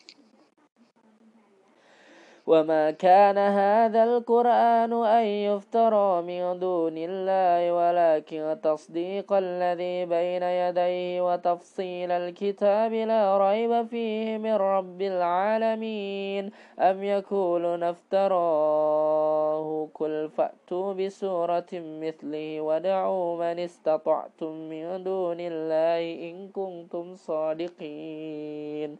وما 2.51 2.91
كان 2.91 3.37
هذا 3.37 4.03
القرآن 4.03 4.93
أن 4.93 5.25
يفترى 5.25 6.21
من 6.21 6.59
دون 6.59 6.97
الله 6.97 7.71
ولكن 7.71 8.57
تصديق 8.63 9.33
الذي 9.33 10.05
بين 10.05 10.43
يديه 10.43 11.21
وتفصيل 11.21 12.11
الكتاب 12.11 12.93
لا 12.93 13.37
ريب 13.37 13.87
فيه 13.87 14.37
من 14.37 14.53
رب 14.53 15.01
العالمين 15.01 16.51
أم 16.79 17.03
يقولون 17.03 17.83
افتراه 17.83 18.27
قل 19.95 20.29
فأتوا 20.29 20.93
بسورة 20.93 21.71
مثله 21.73 22.61
ودعوا 22.61 23.37
من 23.37 23.59
استطعتم 23.59 24.51
من 24.51 25.03
دون 25.03 25.37
الله 25.39 26.29
إن 26.29 26.49
كنتم 26.51 27.15
صادقين 27.15 28.97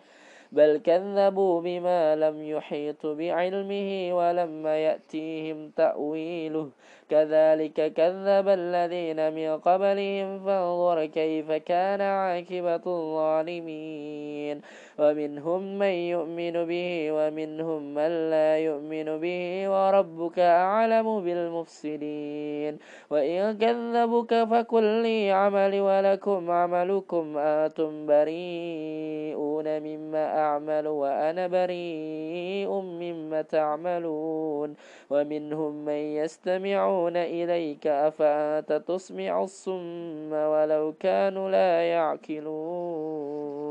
بل 0.52 0.78
كذبوا 0.78 1.62
بما 1.62 2.16
لم 2.16 2.44
يحيطوا 2.44 3.16
بعلمه 3.16 4.10
ولما 4.14 4.78
يأتيهم 4.78 5.70
تأويله. 5.70 6.70
كذلك 7.10 7.94
كذب 7.94 8.48
الذين 8.48 9.34
من 9.34 9.60
قبلهم 9.60 10.46
فانظر 10.46 11.06
كيف 11.06 11.52
كان 11.52 12.02
عاقبة 12.02 12.76
الظالمين. 12.88 14.62
ومنهم 15.02 15.62
من 15.80 15.96
يؤمن 16.14 16.66
به 16.66 17.12
ومنهم 17.12 17.82
من 17.94 18.12
لا 18.30 18.58
يؤمن 18.58 19.08
به 19.18 19.70
وربك 19.70 20.40
أعلم 20.40 21.08
بالمفسدين. 21.26 22.78
وإن 23.10 23.58
كذبك 23.58 24.44
فكل 24.44 24.84
لي 24.84 25.32
عملي 25.32 25.82
ولكم 25.82 26.52
عملكم 26.52 27.38
آتم 27.38 28.06
بريئون 28.06 29.68
مما 29.80 30.40
أعمل 30.40 30.88
وأنا 30.88 31.48
بريء 31.48 32.72
مما 32.82 33.42
تعملون. 33.42 34.76
ومنهم 35.10 35.86
من 35.86 36.02
يستمعون 36.22 37.18
إليك 37.18 37.88
أفأنت 37.88 38.74
تسمع 38.88 39.44
الصم 39.44 40.34
ولو 40.34 40.94
كانوا 41.00 41.50
لا 41.50 41.82
يعقلون. 41.82 43.71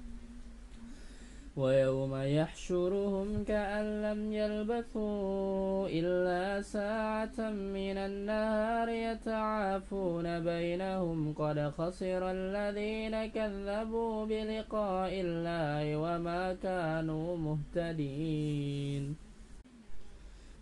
ويوم 1.57 2.15
يحشرهم 2.15 3.43
كأن 3.43 4.01
لم 4.01 4.33
يلبثوا 4.33 5.87
إلا 5.87 6.61
ساعة 6.61 7.49
من 7.49 7.97
النهار 7.97 8.89
يتعافون 8.89 10.39
بينهم 10.39 11.33
قد 11.33 11.59
خسر 11.77 12.31
الذين 12.31 13.25
كذبوا 13.25 14.25
بلقاء 14.25 15.21
الله 15.21 15.97
وما 15.97 16.53
كانوا 16.53 17.37
مهتدين 17.37 19.30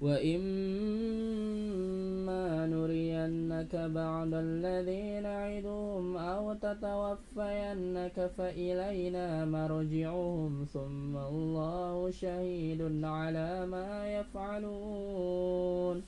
وإما 0.02 1.60
نرينك 2.68 3.76
بعض 3.76 4.34
الذي 4.34 5.20
نعدهم 5.20 6.18
أو 6.18 6.54
تتوفينك 6.54 8.32
فإلينا 8.38 9.46
مرجعهم 9.46 10.66
ثم 10.74 11.18
الله 11.18 12.12
شهيد 12.12 13.04
على 13.04 13.66
ما 13.66 14.20
يفعلون 14.20 16.04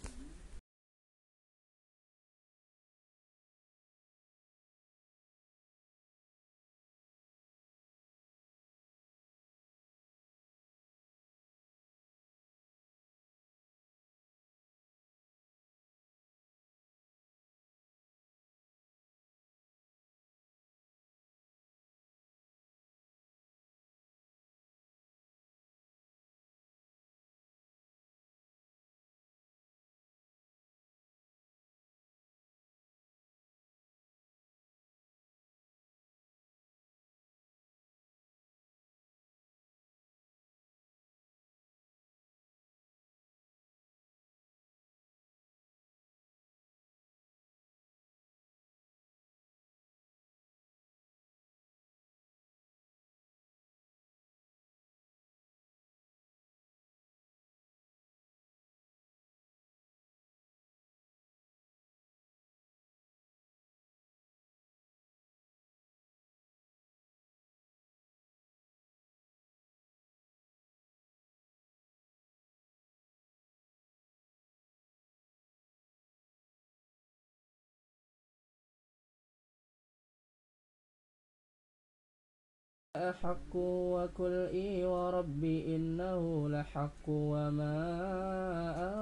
أحق 82.95 83.55
وكل 83.55 84.47
إي 84.53 84.85
وربي 84.85 85.75
إنه 85.75 86.49
لحق 86.49 87.05
وما 87.07 87.77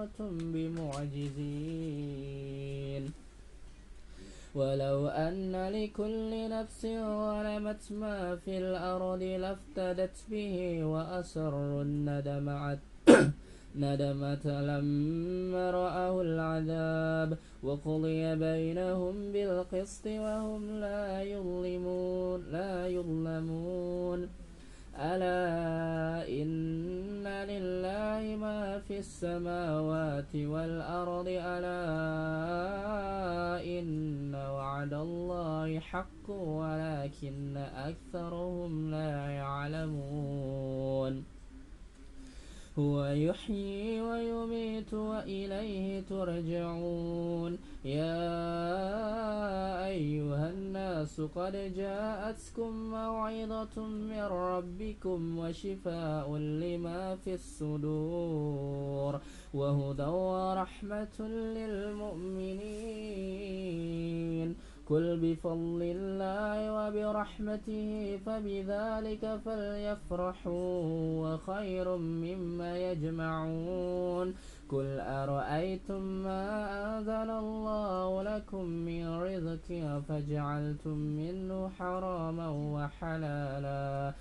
أنتم 0.03 0.37
بمعجزين. 0.53 1.89
ولو 4.55 5.07
أن 5.07 5.69
لكل 5.69 6.49
نفس 6.49 6.81
ظلمت 6.85 7.91
ما 7.91 8.35
في 8.35 8.57
الأرض 8.57 9.23
لافتدت 9.23 10.17
به 10.29 10.83
وأسروا 10.83 11.81
الندمعت 11.81 12.79
ندمت 13.75 14.45
لما 14.45 15.71
رأوا 15.71 16.23
العذاب 16.23 17.37
وقضي 17.63 18.35
بينهم 18.35 19.31
بالقسط 19.31 20.07
وهم 20.07 20.79
لا 20.79 21.21
يظلمون 21.23 22.43
لا 22.51 22.87
يظلمون. 22.87 24.29
ألا 24.99 26.27
إن 26.27 27.27
لله 27.27 28.35
ما 28.35 28.79
في 28.79 28.99
السماوات 28.99 30.35
والأرض 30.35 31.27
ألا 31.27 31.79
إن 33.63 34.35
وعد 34.35 34.93
الله 34.93 35.79
حق 35.79 36.29
ولكن 36.29 37.57
أكثرهم 37.57 38.91
لا 38.91 39.29
يعلمون. 39.29 41.23
هو 42.77 43.05
يحيي 43.05 44.01
ويميت 44.01 44.93
وإليه 44.93 46.01
ترجعون. 46.09 47.57
يا 47.85 48.25
أيها 49.87 50.49
الناس 50.49 51.21
قد 51.21 51.73
جاءتكم 51.75 52.71
موعظة 52.91 53.87
من 53.87 54.19
ربكم 54.19 55.37
وشفاء 55.39 56.35
لما 56.37 57.15
في 57.15 57.33
الصدور 57.33 59.19
وهدى 59.53 60.03
ورحمة 60.03 61.19
للمؤمنين. 61.55 62.49
قل 64.89 65.19
بفضل 65.21 65.81
الله 65.81 66.57
وبرحمته 66.73 68.19
فبذلك 68.25 69.39
فليفرحوا 69.45 70.83
وخير 71.21 71.97
مما 71.97 72.77
يجمعون. 72.77 74.33
قل 74.69 74.99
أرأيتم 74.99 76.01
ما 76.01 76.45
أنزل 76.97 77.29
الله 77.29 78.23
لكم 78.23 78.65
من 78.65 79.07
رزق 79.21 79.67
فجعلتم 80.09 80.97
منه 80.97 81.69
حراما 81.69 82.49
وحلالا. 82.49 84.13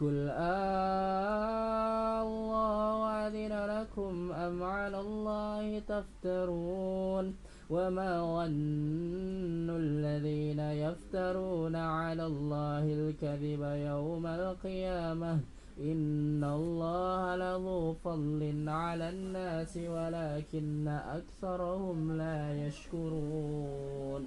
قل 0.00 0.28
آه 0.30 2.22
الله 2.22 2.96
أذن 3.26 3.52
لكم 3.66 4.32
أم 4.32 4.62
على 4.62 5.00
الله 5.00 5.78
تفترون. 5.78 7.34
وما 7.74 8.10
ظن 8.34 9.68
الذين 9.70 10.60
يفترون 10.60 11.76
على 11.76 12.26
الله 12.26 12.84
الكذب 12.98 13.62
يوم 13.90 14.26
القيامة 14.26 15.32
إن 15.80 16.44
الله 16.44 17.36
لذو 17.36 17.94
فضل 18.04 18.68
على 18.68 19.08
الناس 19.08 19.76
ولكن 19.76 20.88
أكثرهم 20.88 22.16
لا 22.16 22.66
يشكرون 22.66 24.26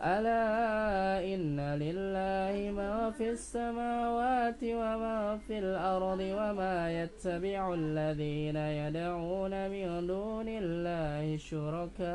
ألا 0.00 1.24
إن 1.34 1.60
لله 1.60 2.70
ما 2.70 3.10
في 3.10 3.30
السماوات 3.30 4.62
وما 4.62 5.38
في 5.46 5.58
الأرض 5.58 6.20
وما 6.20 7.02
يتبع 7.02 7.74
الذين 7.74 8.56
يدعون 8.56 9.70
من 9.70 10.06
دون 10.06 10.48
الله 10.48 11.36
شركاء 11.36 12.06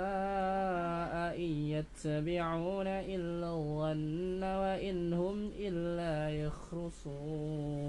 إن 1.37 1.51
يتبعون 1.75 2.87
إلا 2.87 3.49
الظن 3.49 4.43
وإن 4.43 5.13
هم 5.13 5.51
إلا 5.59 6.29
يخرصون 6.45 7.81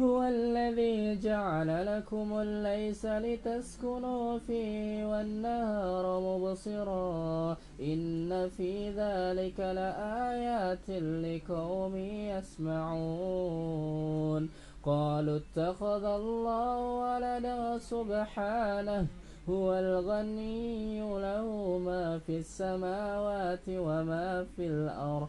هو 0.00 0.22
الذي 0.22 1.18
جعل 1.20 1.86
لكم 1.86 2.38
الليس 2.40 3.06
لتسكنوا 3.06 4.38
فيه 4.38 5.06
والنهار 5.10 6.20
مبصرا. 6.20 7.56
إن 7.80 8.48
في 8.48 8.90
ذلك 8.90 9.60
لآيات 9.60 10.90
لقوم 10.90 11.96
يسمعون. 12.76 13.68
قالوا 14.84 15.38
اتخذ 15.38 16.04
الله 16.04 16.78
ولدا 16.78 17.78
سبحانه 17.78 19.06
هو 19.48 19.74
الغني 19.78 21.00
له 21.00 21.78
ما 21.78 22.18
في 22.18 22.38
السماوات 22.38 23.68
وما 23.68 24.46
في 24.56 24.66
الأرض. 24.66 25.28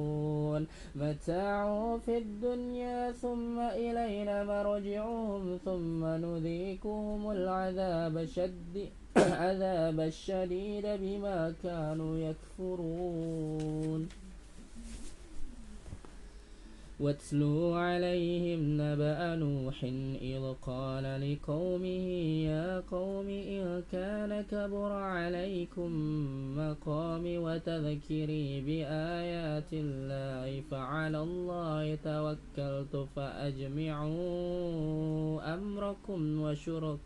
متاع 0.95 1.97
في 1.97 2.17
الدنيا 2.17 3.11
ثم 3.11 3.59
إلينا 3.59 4.43
مرجعهم 4.43 5.57
ثم 5.65 6.05
نذيقهم 6.05 7.31
العذاب 7.31 8.25
شد 8.25 8.89
عذاب 9.41 9.99
الشديد 9.99 10.85
بما 10.85 11.53
كانوا 11.63 12.17
يكفرون. 12.17 14.09
واتلو 17.01 17.73
عليهم 17.73 18.81
نبأ 18.81 19.35
نوح 19.35 19.83
إذ 20.21 20.53
قال 20.61 21.03
لقومه 21.25 22.07
يا 22.49 22.79
قوم 22.79 23.29
إن 23.29 23.83
كان 23.91 24.41
كبر 24.51 24.91
عليكم 24.91 25.91
مقامي 26.57 27.37
وتذكري 27.37 28.61
بآيات 28.61 29.73
الله 29.73 30.61
فعلى 30.71 31.19
الله 31.21 31.95
توكلت 31.95 33.07
فأجمعوا 33.15 34.21
أمركم 35.53 36.41
وشركاءكم 36.41 37.05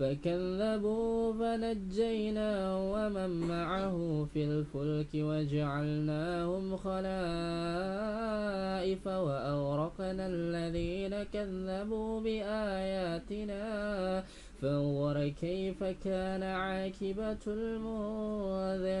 فكذبوا 0.00 1.32
فنجيناه 1.32 2.92
ومن 2.92 3.30
معه 3.30 4.26
في 4.34 4.44
الفلك 4.44 5.08
وجعلناهم 5.14 6.76
خلائف 6.76 7.06
وأغرقنا 9.06 10.26
الذين 10.26 11.22
كذبوا 11.22 12.20
بآياتنا 12.20 13.64
فانظر 14.62 15.28
كيف 15.28 15.84
كان 15.84 16.42
عاقبة 16.42 17.44
المنذرين 17.46 19.00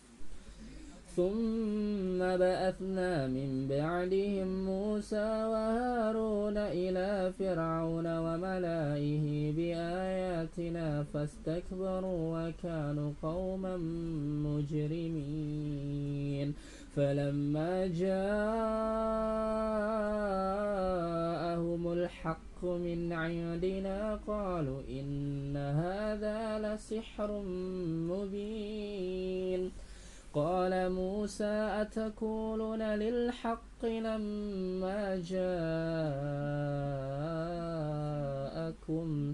ثم 1.15 2.19
بعثنا 2.19 3.27
من 3.27 3.67
بعدهم 3.67 4.65
موسى 4.65 5.45
وهارون 5.53 6.57
إلى 6.57 7.33
فرعون 7.39 8.17
وملائه 8.17 9.51
بآياتنا 9.51 11.03
فاستكبروا 11.03 12.49
وكانوا 12.49 13.11
قوما 13.21 13.77
مجرمين. 14.47 16.53
فلما 16.95 17.87
جاءهم 17.87 18.11
الحق 21.93 22.63
من 22.63 23.13
عندنا 23.13 24.19
قالوا 24.27 24.81
إن 24.89 25.57
هذا 25.57 26.59
لسحر 26.59 27.41
مبين. 28.11 29.71
قال 30.33 30.91
موسى 30.91 31.81
أتقولون 31.81 32.81
للحق 32.81 33.85
لما 33.85 35.15
جاءكم 38.75 39.33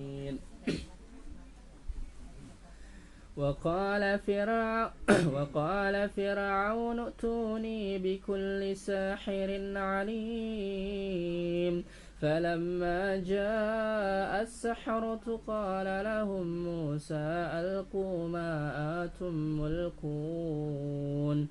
وقال 3.37 4.19
فرعون 4.19 4.91
وقال 5.35 6.09
فرعون 6.09 6.99
ائتوني 6.99 7.97
بكل 7.97 8.75
ساحر 8.75 9.77
عليم. 9.77 11.31
فلما 12.21 13.15
جاء 13.15 14.41
السحرة 14.41 15.39
قال 15.47 16.03
لهم 16.03 16.63
موسى 16.63 17.49
ألقوا 17.53 18.27
ما 18.27 18.71
آتم 19.03 19.33
ملكون. 19.61 21.47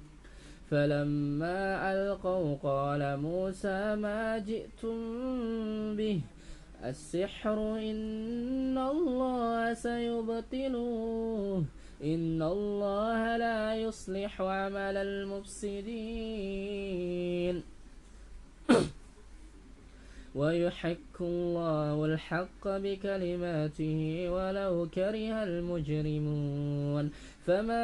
فلما 0.70 1.92
ألقوا 1.92 2.56
قال 2.62 3.16
موسى 3.20 3.96
ما 3.96 4.38
جئتم 4.38 4.96
به. 5.96 6.20
السحر 6.84 7.78
إن 7.78 8.78
الله 8.78 9.74
سيبطله. 9.74 11.64
إن 12.04 12.42
الله 12.42 13.36
لا 13.36 13.74
يصلح 13.74 14.40
عمل 14.40 14.96
المفسدين. 14.96 15.90
ويحق 20.34 21.16
الله 21.20 22.04
الحق 22.04 22.64
بكلماته 22.64 24.28
ولو 24.30 24.88
كره 24.94 25.42
المجرمون. 25.42 27.10
فما 27.46 27.82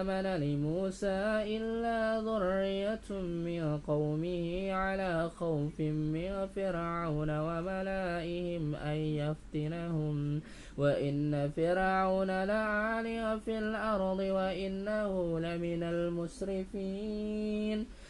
آمن 0.00 0.40
لموسى 0.40 1.42
إلا 1.56 2.20
ذرية 2.20 3.20
من 3.20 3.78
قومه 3.78 4.72
على 4.72 5.30
خوف 5.30 5.80
من 5.80 6.46
فرعون 6.56 7.38
وملائهم 7.38 8.74
أن 8.74 8.96
يفتنهم. 8.96 10.40
وإن 10.78 11.50
فرعون 11.56 12.44
لعالي 12.44 13.40
في 13.44 13.58
الأرض 13.58 14.18
وإنه 14.18 15.40
لمن 15.40 15.82
المسرفين. 15.82 17.86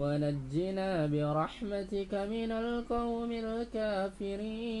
ونجنا 0.00 1.06
برحمتك 1.06 2.14
من 2.14 2.52
القوم 2.52 3.32
الكافرين. 3.32 4.80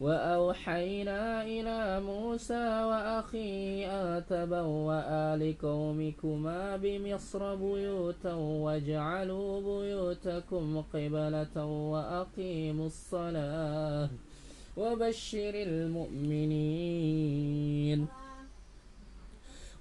وأوحينا 0.00 1.42
إلى 1.42 2.00
موسى 2.00 2.84
وأخيه 2.84 3.86
أن 4.00 4.26
تبوأ 4.26 5.36
لقومكما 5.36 6.76
بمصر 6.76 7.54
بيوتا 7.54 8.34
واجعلوا 8.34 9.60
بيوتكم 9.60 10.80
قبلة 10.94 11.64
وأقيموا 11.64 12.86
الصلاة 12.86 14.10
وبشر 14.76 15.54
المؤمنين. 15.54 16.66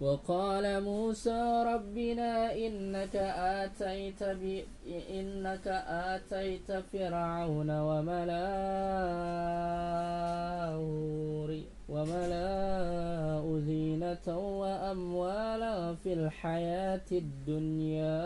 وقال 0.02 0.84
موسى 0.84 1.64
ربنا 1.68 2.54
إنك 2.54 3.16
آتيت. 3.16 4.22
إنك 5.10 5.68
آتيت 5.88 6.72
فرعون 6.72 7.70
وملأه 7.70 9.16
وملأه 11.90 13.60
زينة 13.60 14.28
وأموالا 14.38 15.96
في 15.96 16.14
الحياة 16.14 17.10
الدنيا 17.12 18.20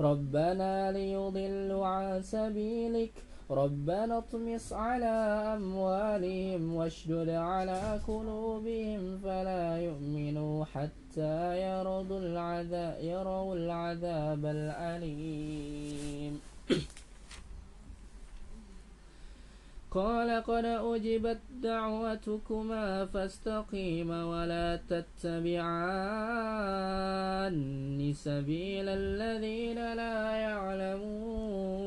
ربنا 0.00 0.92
ليضلوا 0.92 1.86
عن 1.86 2.22
سبيلك 2.22 3.12
ربنا 3.52 4.18
اطمس 4.18 4.72
على 4.72 5.14
أموالهم 5.56 6.74
واشدد 6.74 7.28
على 7.28 8.00
قلوبهم 8.08 9.18
فلا 9.24 9.78
يؤمنوا 9.78 10.64
حتى 10.64 11.60
يروا 11.62 12.18
العذاب, 12.18 12.96
يروا 13.04 13.54
العذاب 13.54 14.46
الأليم. 14.46 16.40
قال 19.90 20.42
قد 20.42 20.64
أجبت 20.64 21.38
دعوتكما 21.62 23.06
فاستقيما 23.06 24.24
ولا 24.24 24.80
تتبعان 24.90 25.62
سبيل 28.16 28.88
الذين 28.88 29.94
لا 29.94 30.16
يعلمون. 30.36 31.81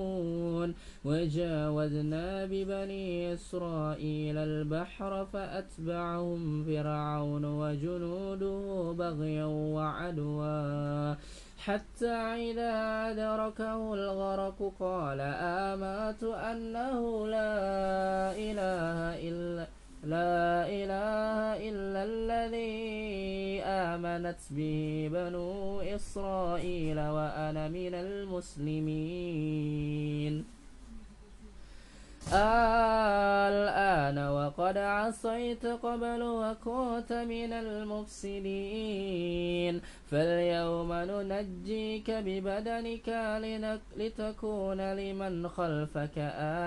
وجاوزنا 1.06 2.46
ببني 2.46 3.34
إسرائيل 3.34 4.38
البحر 4.38 5.26
فأتبعهم 5.26 6.64
فرعون 6.64 7.46
وجنوده 7.46 8.92
بغيا 8.92 9.46
وعدوا 9.46 11.16
حتى 11.58 12.18
إذا 12.52 12.74
أدركه 13.12 13.94
الغرق 13.94 14.74
قال 14.80 15.20
آمنت 15.72 16.24
أنه 16.24 17.28
لا 17.28 18.32
إله 18.38 18.98
إلا 19.30 19.68
لا 20.06 20.68
إله 20.70 21.58
إلا 21.70 22.04
الذي 22.04 23.62
آمنت 23.64 24.38
به 24.52 25.10
بنو 25.14 25.82
إسرائيل 25.82 27.00
وأنا 27.00 27.68
من 27.68 27.94
المسلمين. 28.06 29.36
الآن 32.34 34.18
وقد 34.18 34.78
عصيت 34.78 35.66
قبل 35.66 36.22
وكنت 36.24 37.14
من 37.14 37.54
المفسدين. 37.54 38.94
فاليوم 40.12 40.94
ننجيك 40.94 42.12
ببدنك 42.12 43.10
لتكون 43.98 44.94
لمن 44.94 45.48
خلفك 45.48 46.18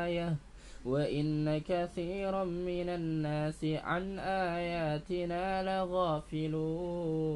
آية. 0.02 0.47
وإن 0.88 1.58
كثيرا 1.58 2.44
من 2.44 2.88
الناس 2.88 3.64
عن 3.64 4.18
آياتنا 4.18 5.62
لغافلون 5.62 7.28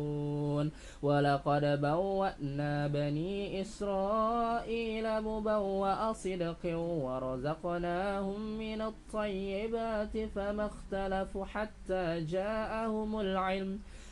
ولقد 1.02 1.80
بوأنا 1.80 2.86
بني 2.86 3.60
إسرائيل 3.60 5.20
مبوأ 5.20 6.12
صدق 6.12 6.76
ورزقناهم 6.76 8.58
من 8.58 8.82
الطيبات 8.82 10.18
فما 10.34 10.66
اختلفوا 10.66 11.44
حتى 11.44 12.20
جاءهم 12.20 13.20
العلم 13.20 13.78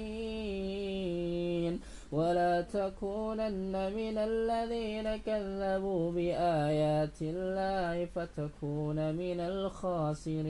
ولا 2.12 2.60
تكونن 2.62 3.92
من 3.92 4.18
الذين 4.18 5.16
كذبوا 5.16 6.12
بآيات 6.12 7.22
الله 7.22 8.04
فتكون 8.04 9.14
من 9.14 9.40
الخاسرين 9.40 10.42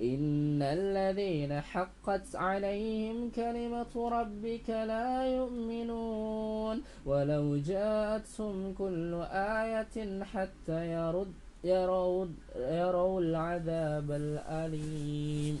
إن 0.00 0.62
الذين 0.62 1.60
حقت 1.60 2.36
عليهم 2.36 3.30
كلمة 3.30 4.08
ربك 4.08 4.70
لا 4.70 5.26
يؤمنون 5.26 6.82
ولو 7.06 7.56
جاءتهم 7.56 8.74
كل 8.74 9.14
آية 9.32 10.22
حتى 10.24 10.92
يرد 10.92 11.32
يروا, 11.64 12.26
العذاب 13.20 14.10
الأليم 14.10 15.60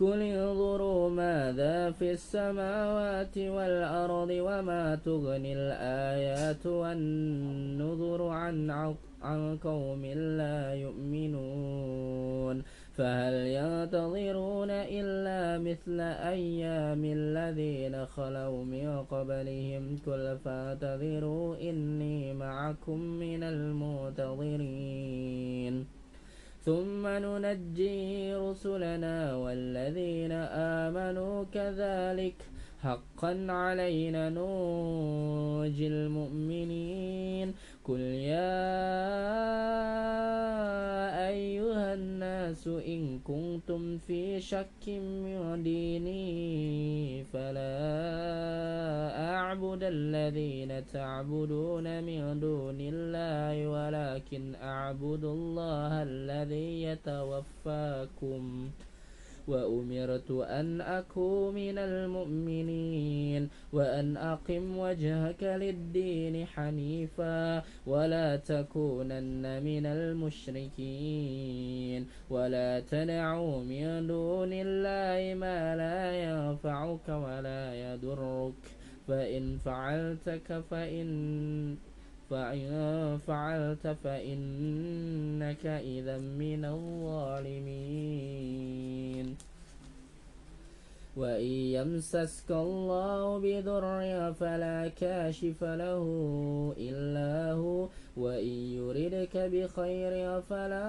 قل 0.00 0.22
انظروا 0.22 1.10
ماذا 1.10 1.90
في 1.90 2.10
السماوات 2.10 3.38
والأرض 3.38 4.30
وما 4.30 4.94
تغني 5.04 5.52
الآيات 5.52 6.66
والنذر 6.66 8.22
عن 8.28 8.70
عن 9.22 9.56
قوم 9.56 10.04
لا 10.04 10.74
يؤمنون. 10.74 12.62
فهل 12.96 13.34
ينتظرون 13.34 14.70
إلا 14.70 15.58
مثل 15.58 16.00
أيام 16.00 17.04
الذين 17.04 18.06
خلوا 18.06 18.64
من 18.64 19.04
قبلهم؟ 19.04 19.98
قل 20.06 20.38
فانتظروا 20.44 21.56
إني 21.70 22.34
معكم 22.34 23.00
من 23.00 23.42
المنتظرين 23.42 24.66
ثم 26.66 27.06
ننجي 27.06 28.34
رسلنا 28.34 29.36
والذين 29.36 30.32
آمنوا 30.82 31.44
كذلك. 31.54 32.34
حقا 32.82 33.46
علينا 33.48 34.28
نوجي 34.30 35.86
المؤمنين. 35.86 37.54
قل 37.86 38.00
يا 38.00 38.66
أيها 41.28 41.94
الناس 41.94 42.66
إن 42.68 43.18
كنتم 43.18 43.98
في 43.98 44.40
شك 44.40 44.88
من 44.88 45.62
ديني 45.62 47.24
فلا 47.24 47.76
أعبد 49.34 49.82
الذين 49.82 50.86
تعبدون 50.86 52.04
من 52.04 52.40
دون 52.40 52.76
الله 52.80 53.68
ولكن 53.68 54.54
أعبد 54.54 55.24
الله 55.24 56.02
الذي 56.02 56.82
يتوفاكم 56.82 58.70
وأمرت 59.48 60.30
أن 60.30 60.80
أكون 60.80 61.54
من 61.54 61.78
المؤمنين 61.78 63.48
وأن 63.72 64.16
أقم 64.16 64.78
وجهك 64.78 65.42
للدين 65.42 66.46
حنيفا 66.46 67.62
ولا 67.86 68.36
تكونن 68.36 69.62
من 69.62 69.86
المشركين 70.76 72.06
ولا 72.30 72.80
تدعوا 72.80 73.62
من 73.64 74.06
دون 74.06 74.52
الله 74.52 75.34
ما 75.34 75.76
لا 75.76 76.12
ينفعك 76.24 77.08
ولا 77.08 77.74
يضرك 77.74 78.54
فإن 79.08 79.58
فعلتك 79.58 80.60
فإن 80.70 81.06
فإن 82.30 83.18
فعلت 83.26 83.86
فإنك 84.04 85.66
إذا 85.66 86.18
من 86.18 86.64
الظالمين. 86.64 88.16
وإن 91.16 91.50
يمسسك 91.76 92.50
الله 92.50 93.38
بضر 93.38 93.84
فلا 94.32 94.88
كاشف 94.88 95.64
له 95.64 96.04
إلا 96.78 97.52
هو 97.52 97.88
وإن 98.16 98.48
يردك 98.76 99.36
بخير 99.36 100.40
فلا 100.40 100.88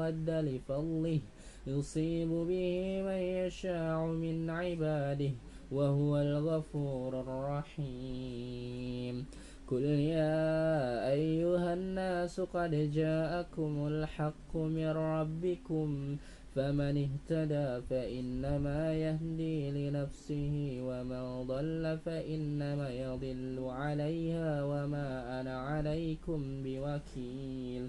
راد 0.00 0.30
لفضله 0.30 1.20
يصيب 1.66 2.28
به 2.28 3.02
من 3.02 3.20
يشاء 3.44 4.06
من 4.06 4.50
عباده. 4.50 5.30
وهو 5.72 6.16
الغفور 6.16 7.20
الرحيم. 7.20 9.26
قل 9.70 9.84
يا 9.84 11.10
أيها 11.10 11.74
الناس 11.74 12.40
قد 12.40 12.92
جاءكم 12.92 13.86
الحق 13.86 14.56
من 14.56 14.88
ربكم 14.88 16.16
فمن 16.54 17.06
اهتدى 17.06 17.86
فإنما 17.90 18.94
يهدي 18.94 19.70
لنفسه 19.70 20.78
ومن 20.82 21.46
ضل 21.46 21.98
فإنما 22.04 22.90
يضل 22.90 23.66
عليها 23.68 24.64
وما 24.64 25.40
أنا 25.40 25.60
عليكم 25.60 26.62
بوكيل. 26.62 27.88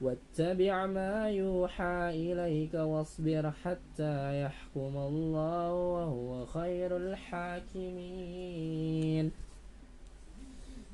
واتبع 0.00 0.86
ما 0.86 1.30
يوحى 1.30 2.10
إليك 2.10 2.74
واصبر 2.74 3.50
حتى 3.50 4.42
يحكم 4.42 4.96
الله 4.96 5.72
وهو 5.72 6.46
خير 6.46 6.96
الحاكمين. 6.96 8.10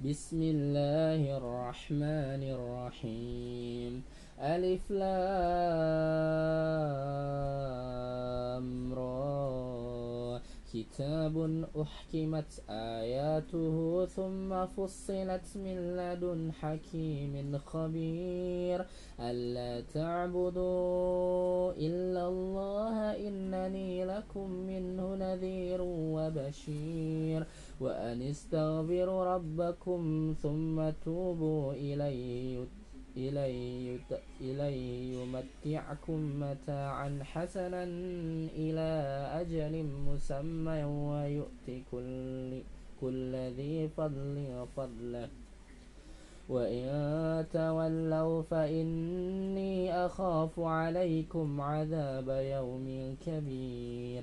بسم 0.05 0.43
الله 0.43 1.37
الرحمن 1.37 2.43
الرحيم. 2.57 4.03
ألف 4.41 4.91
لام 4.91 5.07
را 8.95 9.56
كتاب 10.77 11.65
أحكمت 11.81 12.63
آياته 12.71 14.07
ثم 14.07 14.67
فصلت 14.67 15.57
من 15.57 15.97
لدن 15.97 16.53
حكيم 16.53 17.59
خبير. 17.59 18.87
ألا 19.21 19.81
تعبدوا 19.95 21.73
إلا 21.73 22.29
الله 22.29 23.29
إنني 23.29 24.05
لكم 24.05 24.51
منه 24.51 25.15
نذير 25.15 25.81
وبشير. 25.83 27.47
وأن 27.81 28.23
استغفروا 28.23 29.25
ربكم 29.25 30.35
ثم 30.43 30.91
توبوا 31.05 31.73
إليه. 31.73 32.65
إلي, 33.17 33.99
إلي 34.41 34.77
يمتعكم 35.15 36.41
متاعا 36.41 37.19
حسنا 37.23 37.85
إلى 38.57 38.91
أجل 39.41 39.85
مسمى 40.07 40.85
ويؤتي 40.85 41.83
كل, 41.93 42.63
كل 43.01 43.35
ذي 43.35 43.89
فضل 43.89 44.67
فضله 44.77 45.29
وإن 46.49 47.47
تولوا 47.53 48.43
فإني 48.43 49.95
أخاف 50.07 50.61
عليكم 50.61 51.61
عذاب 51.61 52.29
يوم 52.29 53.17
كبير. 53.27 54.23